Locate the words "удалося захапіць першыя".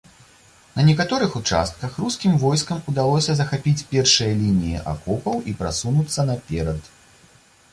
2.91-4.33